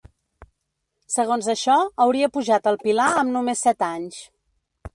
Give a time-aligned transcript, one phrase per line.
[1.15, 1.75] Segons això,
[2.07, 4.19] hauria pujat al pilar amb només set anys.